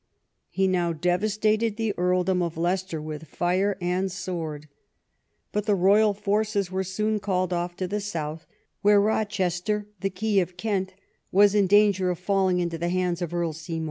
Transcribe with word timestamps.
He 0.49 0.65
now 0.67 0.93
devastated 0.93 1.77
the 1.77 1.93
earldom 1.95 2.41
of 2.41 2.57
Leicester 2.57 2.99
with 2.99 3.27
fire 3.27 3.77
and 3.79 4.11
sword. 4.11 4.67
But 5.51 5.67
the 5.67 5.75
royal 5.75 6.15
forces 6.15 6.71
were 6.71 6.83
soon 6.83 7.19
called 7.19 7.53
off 7.53 7.75
to 7.75 7.87
the 7.87 8.01
south, 8.01 8.47
where 8.81 8.99
Rochester, 8.99 9.89
the 9.99 10.09
key 10.09 10.39
of 10.39 10.57
Kent, 10.57 10.95
was 11.31 11.53
in 11.53 11.67
danger 11.67 12.09
of 12.09 12.17
falling 12.17 12.57
into 12.57 12.79
the 12.79 12.89
hands 12.89 13.21
of 13.21 13.31
Earl 13.31 13.53
Simon. 13.53 13.79